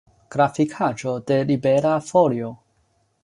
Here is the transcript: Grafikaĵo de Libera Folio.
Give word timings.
Grafikaĵo 0.35 1.13
de 1.31 1.37
Libera 1.51 1.93
Folio. 2.09 2.53